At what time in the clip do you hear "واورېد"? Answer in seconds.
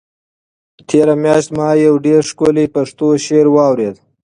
3.53-3.95